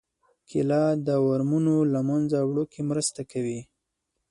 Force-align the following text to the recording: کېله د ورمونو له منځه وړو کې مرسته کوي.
کېله 0.49 0.83
د 1.07 1.09
ورمونو 1.27 1.75
له 1.93 1.99
منځه 2.09 2.37
وړو 2.43 2.63
کې 2.71 2.81
مرسته 2.89 3.21
کوي. 3.31 3.59